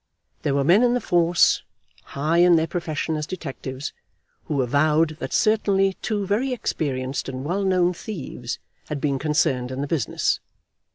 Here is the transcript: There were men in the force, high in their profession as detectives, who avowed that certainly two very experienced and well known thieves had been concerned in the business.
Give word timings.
There 0.41 0.55
were 0.55 0.63
men 0.63 0.81
in 0.81 0.95
the 0.95 0.99
force, 0.99 1.61
high 2.17 2.39
in 2.39 2.55
their 2.55 2.65
profession 2.65 3.15
as 3.15 3.27
detectives, 3.27 3.93
who 4.45 4.63
avowed 4.63 5.09
that 5.19 5.31
certainly 5.31 5.93
two 6.01 6.25
very 6.25 6.51
experienced 6.53 7.29
and 7.29 7.45
well 7.45 7.63
known 7.63 7.93
thieves 7.93 8.57
had 8.87 8.99
been 8.99 9.19
concerned 9.19 9.69
in 9.69 9.81
the 9.81 9.85
business. 9.87 10.39